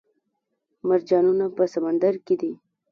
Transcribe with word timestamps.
مرجانونه 0.87 1.45
په 1.57 1.63
سمندر 1.73 2.13
کې 2.25 2.35
دي 2.41 2.51